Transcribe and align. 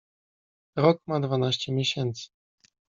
Rok 0.75 1.01
ma 1.07 1.17
dwanaście 1.23 1.71
miesięcy. 1.73 2.29